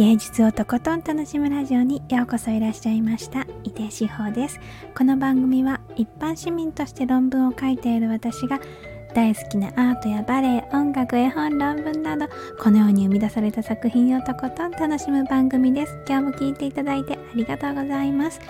[0.00, 3.42] 芸術をとことん楽しむラジオにようこそいらっしゃいました。
[3.64, 4.58] 井出志保です。
[4.96, 8.60] この番組は一般市民として論文を書いている私が
[9.14, 12.28] 大好きなアートやバレエ音楽絵本論文など
[12.58, 15.92] このように生み出された作品をとことん楽しむ番組です。
[16.08, 18.40] 今日も聞いていただいてありがとうございます。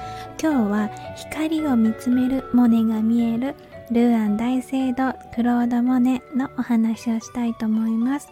[0.41, 3.57] 今日は光を見つめるモネが見える
[3.91, 8.29] ルーアン大聖堂クロード・モネのお話をしたいと思います。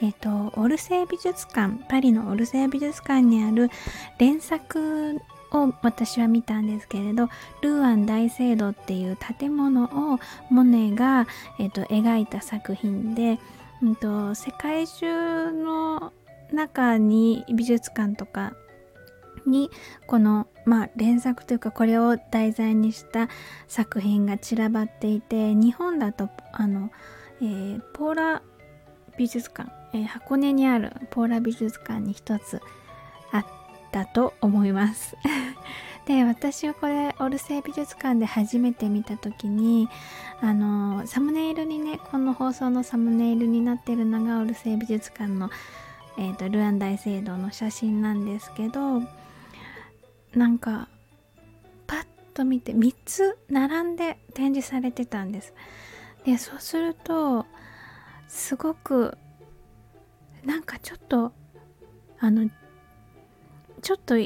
[0.00, 3.70] えっ、と、オルセー美術館、パリのオルセー美術館にある
[4.18, 5.20] 連作
[5.52, 7.28] を私は見たんですけれど、
[7.60, 10.18] ルーアン大聖堂っていう建物を
[10.50, 11.26] モネが、
[11.58, 13.38] えっ、と、描いた作品で、
[13.82, 16.12] うんと、世界中の
[16.52, 18.54] 中に美術館とか
[19.46, 19.70] に
[20.06, 23.28] この、まあ、連作というかこれを題材にした
[23.66, 26.90] 作品が散らばっていて日本だとあの、
[27.40, 28.42] えー、ポーラ
[29.18, 32.60] 美術館、えー、箱根にあるポーラ美術館に一つ
[33.30, 33.46] あっ
[33.90, 35.16] たと思います。
[36.06, 39.88] で私はこれオルセイ美術館で初めて見た時に
[40.40, 45.48] あのサムネイルにねこの放送のサムネイルになってるのがオルセイ美術館の、
[46.18, 49.02] えーと、ルアン大聖堂の写真なんですけど
[50.34, 50.88] なんか
[51.86, 55.54] パッと見て3つ並んで展示されてたんです。
[56.24, 57.46] でそうすると
[58.28, 59.16] すごく
[60.44, 61.32] なんかちょっと
[62.18, 62.48] あの
[63.80, 64.16] ちょっと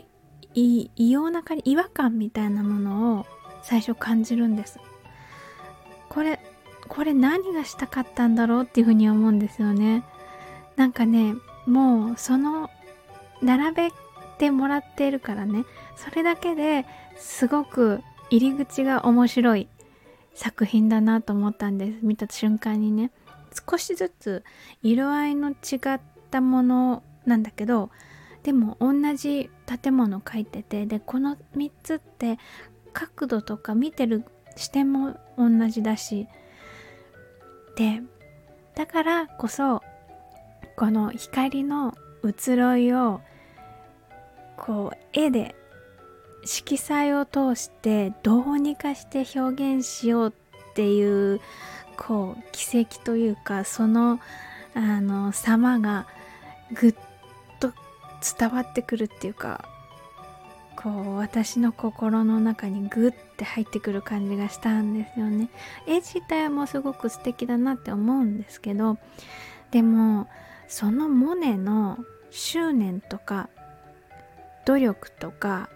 [0.55, 3.27] 異様な感じ違和感みたいなものを
[3.63, 4.79] 最初感じるんです。
[6.09, 6.41] これ
[6.89, 10.05] これ何がしたかったんだろうっていうふうに思うんですよね。
[10.77, 11.35] なんかね
[11.67, 12.71] もうその
[13.43, 13.93] 並べ
[14.39, 15.65] てもらっているからね。
[15.97, 19.69] それだけですごく入り口が面白い
[20.35, 21.99] 作品だなと思ったんです。
[22.03, 23.11] 見た瞬間にね。
[23.69, 24.45] 少しずつ
[24.83, 25.55] 色合いの違
[25.95, 27.91] ったものなんだけど
[28.43, 32.39] でも同じ建物描いててでこの3つって
[32.93, 34.25] 角度とか見てる
[34.57, 36.29] 視点も同じだし
[37.77, 38.03] で
[38.75, 39.83] だからこそ
[40.77, 43.21] この光の移ろいを
[44.57, 45.55] こう絵で
[46.45, 50.35] 色彩を通してどうにかして表現しよう
[50.71, 51.41] っていう
[51.97, 54.21] こう奇跡というかその
[54.75, 56.07] あの様が
[56.73, 56.95] ぐっ
[57.61, 57.73] と
[58.39, 59.65] 伝わってくるっていうか
[60.77, 65.49] こう私の心の中にグッて入ってくる感じがしたんですよね。
[65.87, 68.99] 絵自体もすごく素敵だなって思うんですけど
[69.71, 70.29] でも
[70.69, 71.99] そのモネの
[72.31, 73.49] 執念とか
[74.67, 75.71] 努力とか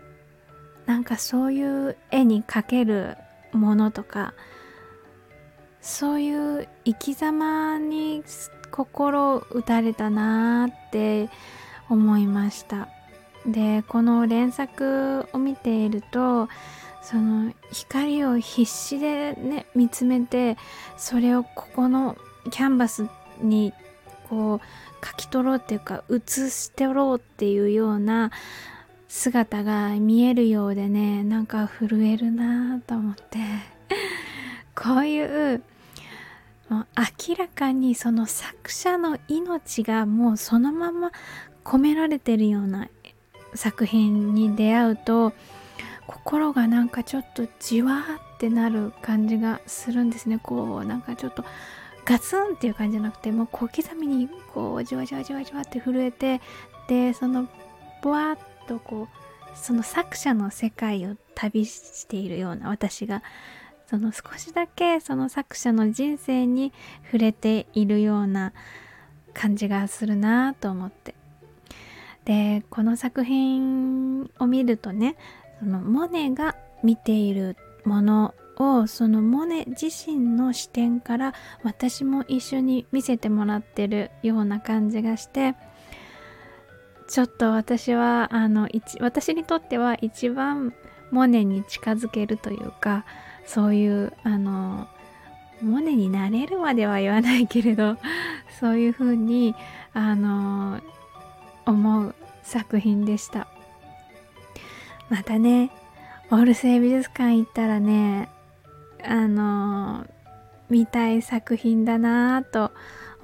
[0.87, 3.17] なんかそういう絵に描ける
[3.53, 4.35] ものとか
[5.81, 8.23] そういう生き様に
[8.71, 11.31] 心打たれたなーって
[11.89, 12.89] 思いました。
[13.47, 16.49] でこの連作を見ていると
[17.03, 20.59] その光を必死でね見つめて
[20.99, 22.17] それをここの
[22.51, 23.09] キャンバス
[23.41, 23.73] に
[24.29, 28.31] こう書き取ろうっていうか写してろうっていうような
[29.09, 33.80] 姿が見えるようでねなんか震えるなと思って。
[34.83, 35.23] こうい
[35.55, 35.63] う
[36.71, 41.13] 明らかにその作者の命がもうそのまま
[41.65, 42.89] 込められてるような
[43.55, 45.33] 作品に出会うと
[46.07, 50.39] 心がなんかちょっとじわーってなる感じがするんですね。
[50.43, 51.45] こうなんかちょっと
[52.05, 56.41] ガツンっていう感じじゃなくてもう小刻みにこうじわじわじわじわって震えて
[56.89, 57.49] でその
[58.03, 63.23] ぼわっとこうその作者の世界を旅しているような私が
[63.91, 66.73] その少しだけその作者の人生に
[67.07, 68.53] 触れているような
[69.35, 71.17] 感じがするなと思って。
[72.25, 75.17] でこの作品を見るとね
[75.59, 81.35] そのモネが見ているものをそのモネ自身の視点から
[81.65, 85.57] 私も一緒に見せてもらってるような感じがして
[87.09, 88.69] ちょっと私はあの
[89.01, 90.75] 私にとっては一番
[91.11, 93.05] モネに近づけるというか
[93.51, 94.87] そういうあの
[95.61, 97.97] モネになれるまでは言わないけれど
[98.61, 99.57] そういう風に
[99.93, 100.81] あの
[101.67, 102.15] 思う
[102.45, 103.49] 作品でした。
[105.09, 105.73] またね
[106.31, 108.29] オールセイ美術館行ったらね
[109.05, 110.07] あの
[110.69, 112.71] 見たい作品だなぁと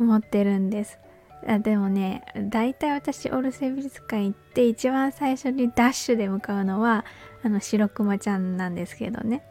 [0.01, 0.99] 思ってるんです。
[1.47, 7.05] あでもね大体私オールセイ美術館行って一番最初にダッシュで向かうのは
[7.45, 9.45] あの白熊ちゃんなんですけどね。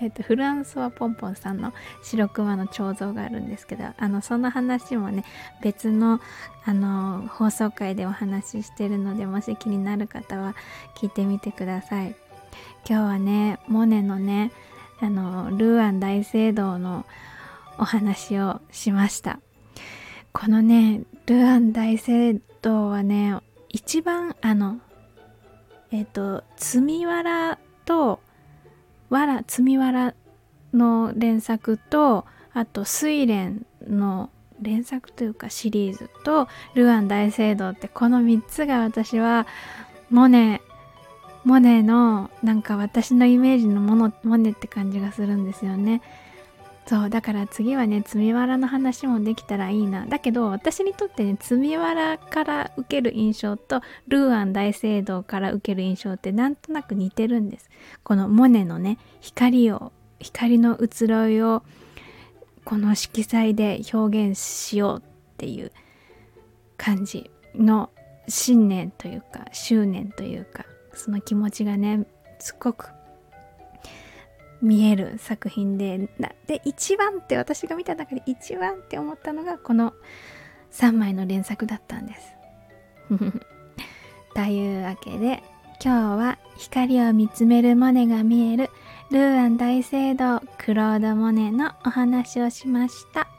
[0.00, 5.24] えっと、フランソワポンポンさんの白熊の彫像があるんですけど、あの、その話もね、
[5.62, 6.20] 別の、
[6.64, 10.56] あの、放送回でお話ししてるので、もし気になる方は
[10.96, 12.16] 聞いてみてください。
[12.88, 14.52] 今日はね、モネのね、
[15.00, 17.04] あの、ルーアン大聖堂の
[17.78, 19.38] お話をしました。
[20.32, 23.36] このね、ルーアン大聖堂はね、
[23.68, 24.80] 一番あの、
[25.92, 28.20] えっ、と、積みわらと、
[29.10, 30.14] わら、積みわら
[30.72, 34.30] の連作と、あと、睡蓮の
[34.60, 39.46] 連作というかシリーズと、ルアン大聖堂ってこの3つが私は、
[40.10, 40.62] モネ、
[41.44, 46.02] モネのなんか私のイメージのもの、モネって感じがするんですよね。
[46.90, 50.06] そうだから次はね積みわらの話もできたらいいな。
[50.06, 57.70] だけど私にとってね積みわらから受ける印象とルーアン大聖堂から受ける印象ってなんとなく似てるんです。
[58.02, 61.62] このモネのね光を光の移ろいを
[62.64, 65.02] この色彩で表現しようっ
[65.36, 65.70] ていう
[66.76, 67.90] 感じの
[68.26, 72.04] 信念というか執念というかその気持ちがね
[72.40, 72.88] すごく
[74.62, 76.08] 見える作品で
[76.46, 79.94] で一番って私が見た中で一番って思ったのがこの
[80.72, 82.34] 3枚の連作だったんです。
[84.34, 85.42] というわけで
[85.82, 88.70] 今日は光を見つめるモネが見える
[89.10, 93.29] ルーアン大聖堂クロード・モネのお話をしました。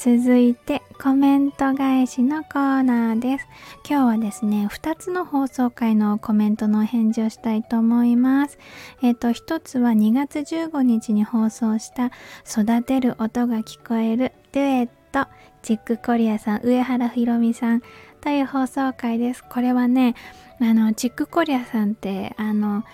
[0.00, 3.48] 続いてコメント返しのコーナーです。
[3.84, 8.58] 今日はですね、2つの放送回のコメントの返事をしたいと思います。
[9.02, 12.12] えっ、ー、と、1つは2月15日に放送した
[12.48, 15.28] 育てる音が聞こえるデュエット
[15.62, 17.82] チックコリアさん、上原ひろみさん
[18.20, 19.42] という放送回です。
[19.42, 20.14] これはね、
[20.60, 22.84] あの、チックコリアさんって、あの、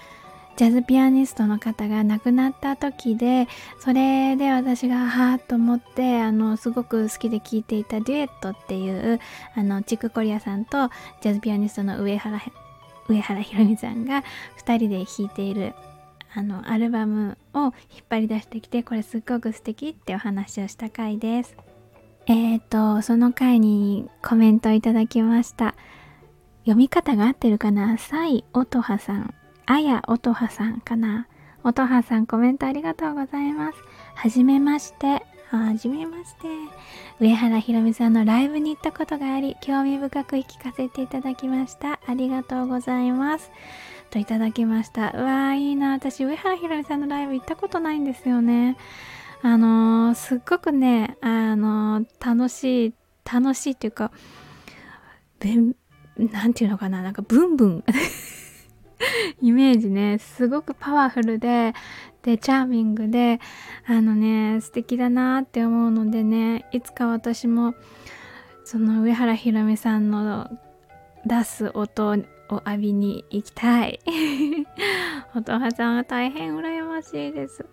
[0.57, 3.49] ジャズピアニストの方が亡くなった時で
[3.81, 9.21] それで私がはーっと思ってあのすごく好きで聴いていたデュエットっていう
[9.57, 10.91] あのチクコリアさんと
[11.21, 12.41] ジャズピアニストの上原
[13.09, 14.23] 上原ひろみさんが
[14.65, 15.75] 2人で弾いている
[16.33, 17.73] あのアルバムを引っ
[18.09, 21.57] 張り出してきてこれすっごく素敵ってお話をした回です。
[22.27, 25.75] えっ、ー、とその回にコメントいただきました。
[26.63, 27.99] 読み方が合ってるかな？
[27.99, 29.35] サイ・オトハさん
[29.67, 31.27] あやおとはさんかな。
[31.63, 33.79] おとはさんコメントありがとうございます。
[34.15, 35.25] はじめまして。
[35.49, 36.49] はじめまして。
[37.21, 42.01] 上原ひろみさんのライブに行ったことがあり、興味深く聞かせていただきました。
[42.07, 43.51] ありがとうございます。
[44.11, 45.13] といただきました。
[45.13, 45.93] うわーいいな。
[45.93, 48.77] 私、上原ひろみさんのライブ行ったことないんですよね。
[49.41, 52.95] あのー、すっごくね、あのー、楽しい、
[53.25, 54.11] 楽しいっていうか、
[55.39, 55.75] べん、
[56.19, 57.85] なんていうのかな、なんかブンブン
[59.41, 61.75] イメージねすごくパワフルで
[62.23, 63.41] でチャーミングで
[63.87, 67.75] あのね素敵だなって思うのでねいつか私も
[68.65, 70.49] その上原ひろみさんの
[71.27, 72.17] 出す音を
[72.67, 74.01] 浴びに行きたい。
[75.35, 77.65] 音羽さんは大変羨ましいです。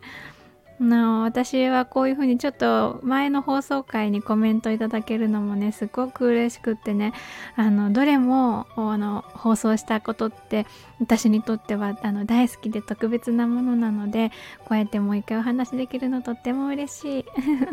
[0.82, 7.14] な私はこういうふうにちょっと前の放送回にコメントいただけるのもねすごく嬉しくってね。
[7.56, 10.66] あのどれもあの放送したことって
[11.00, 14.32] 私にとってはあの大好きで特別なものなので
[14.66, 17.26] こうやってもう一回お話できるのとっても嬉しい。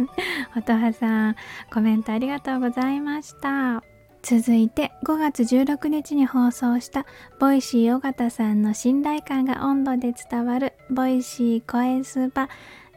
[0.57, 1.37] 音羽さん
[1.73, 3.83] コメントありがとうございました。
[4.23, 7.07] 続いて5月16日に放送した
[7.38, 12.49] Voicy 尾形さんの信頼感が温度で伝わる Voicy 声スーパー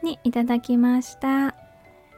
[0.02, 1.54] にいただきました。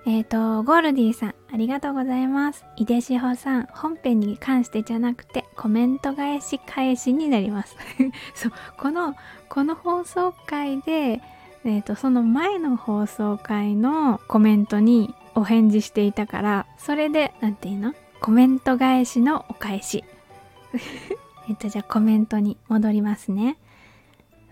[0.07, 2.65] えっ、ー、と、ゴールディさん、ありがとうございます。
[2.77, 7.77] 井出志保さん、本編に関してじゃなくて、コメント返し返しになります。
[8.35, 9.17] そう、この、
[9.49, 11.23] この放送回で、
[11.65, 17.95] えっ、ー、と、その前の放送回のコメントにお返事していたから、それで、なんていうの？
[18.21, 20.05] コメント返しのお返し。
[21.49, 23.57] えっと、じゃあコメントに戻りますね。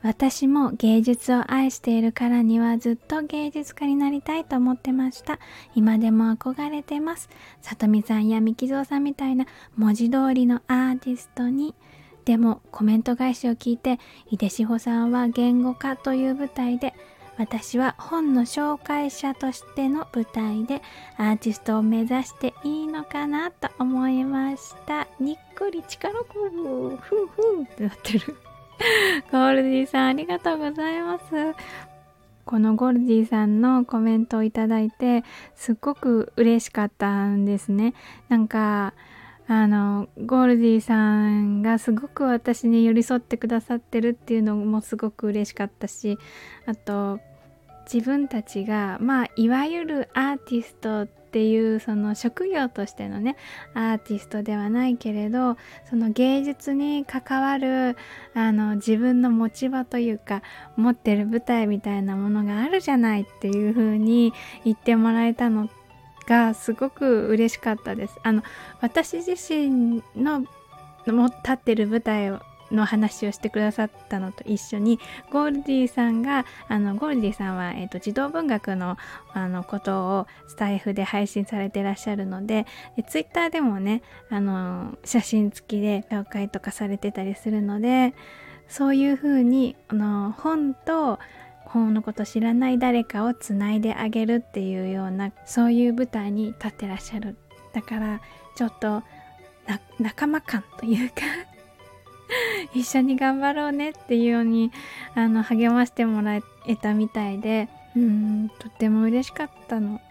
[0.02, 5.38] 私も芸術を愛しているからにはずっと芸術家になりたいと思ってました。
[5.74, 7.28] 今でも憧れてます。
[7.60, 11.74] 里見さんや三木蔵さんみたいな文字通りのアーティストに。
[12.24, 16.94] でもコメント返しを聞いて、井出志保さんは言語化という舞台で、
[17.38, 20.82] 私は本の紹介者としての舞台で
[21.16, 25.06] アーティストを目指していいのかなと思いました。
[25.18, 28.36] にっくり力こぶ、ふんふんってなってる。
[29.30, 31.24] ゴールディさんありがとうございます。
[32.44, 35.22] このゴールディさんのコメントをいただいて
[35.54, 37.94] すっごく嬉しかったんですね。
[38.28, 38.94] なんか
[39.46, 46.18] あのゴールディさんがすごく私に寄り添ってくださってるっていうのもすごく嬉しかったし
[46.66, 47.20] あと
[47.92, 53.36] 自分たちがまあいわゆるアーティストっていうその職業としてのね
[53.72, 55.56] アーティストではないけれど
[55.88, 57.96] その芸術に関わる
[58.34, 60.42] あの自分の持ち場というか
[60.76, 64.34] 持ってる舞台みたいなものがあるじゃないっていう風に
[64.66, 65.70] 言ってもらえたの
[66.26, 68.18] がすごく嬉しかったです。
[68.22, 68.42] あの
[68.82, 70.44] 私自身の
[71.06, 72.30] も立ってる舞台
[72.72, 74.98] の話をしてくださったのと一緒に
[75.30, 78.96] ゴールディさんがあのゴールディさんは、えーと、児童文学の
[79.34, 88.14] あのことをスタイフで配信されてらっしゃるのででツイッターでもねあの写真付きで紹介とかされてたりするので
[88.68, 91.18] そういう風にあの本と
[91.64, 97.36] 本のこと知らない誰かをつないであげるっていうようなそういう舞台に立ってらっしゃる。
[97.72, 98.20] だから
[98.54, 99.02] ちょっと
[99.98, 101.22] 仲間感というか
[102.74, 104.72] 一緒に頑張ろうねっていうように
[105.14, 110.00] あの励ましてもらえたみたいでうんとっても嬉しかったの。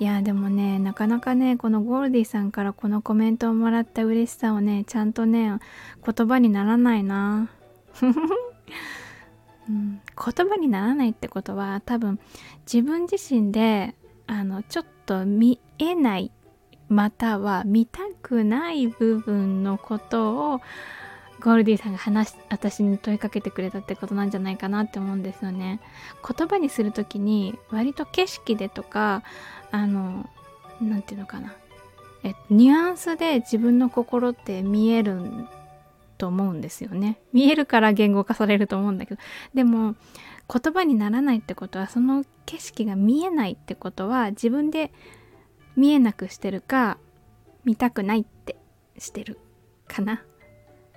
[0.00, 5.58] いやでもねなかなかねこのゴールディさんからこのコメントをもらった嬉しさをねちゃんとね
[6.04, 7.50] 言葉にならないな。
[9.68, 12.18] うん、言葉にならないってことは多分
[12.72, 13.94] 自分自身で
[14.26, 16.30] あのちょっと見えない
[16.88, 20.60] または見たくない部分のことを
[21.40, 25.80] ゴールディさんが話私に問いかけてくれたってことなんじゃないかなって思うんですよね。
[26.26, 29.22] 言葉にする時に割と景色でとか
[29.70, 30.28] あの
[30.80, 31.54] 何て言うのかな
[32.24, 35.20] えニュアンスで自分の心って見える
[36.16, 37.20] と思うんですよね。
[37.32, 39.20] 見えるから言語化されると思うんだけど
[39.54, 39.94] でも
[40.52, 44.92] 言葉にならないってことはその景色が見えないってことは自分で
[45.78, 46.98] 見えなくしてるか
[47.64, 48.56] 見たくないって
[48.98, 49.38] してる
[49.86, 50.24] かな。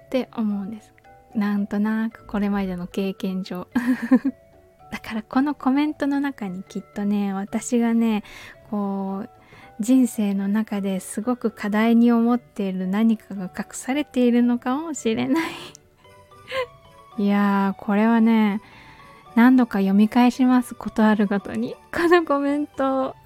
[0.07, 0.91] って思うんです。
[1.35, 3.67] なんとなくこれまでの経験上。
[4.91, 8.23] だからこのコメントの中にきっとね私がね
[8.69, 9.29] こう
[9.79, 15.51] 人生の中ですごく課題に思っている何かが隠されているのかもしれない。
[17.23, 18.61] いやーこれはね
[19.35, 21.75] 何度か読み返しますことあるごとに。
[21.93, 23.15] このコメント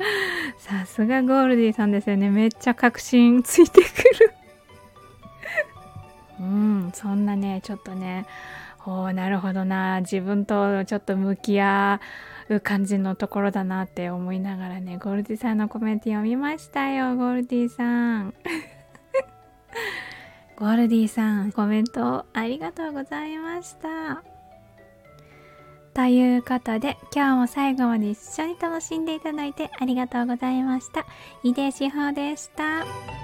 [0.58, 2.30] さすがゴールディさんですよね。
[2.30, 3.86] めっちゃ確信ついてく
[4.18, 4.32] る。
[6.40, 8.26] うんそんなねちょっとね。
[8.86, 10.00] おーなるほどな。
[10.00, 12.00] 自分とちょっと向き合
[12.48, 18.34] う感じのところだなって思いながらねゴールディさんのコメント読みましたよゴールディさん。
[20.56, 24.39] ゴールディさんコメントありがとうございました。
[26.00, 31.04] ということで今日も最後まで一緒に楽しんでいただいてありがとうございました
[31.42, 33.19] 井出志保でした。